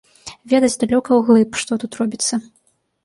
[0.53, 2.33] Ведаць далёка ўглыб, што тут робіцца.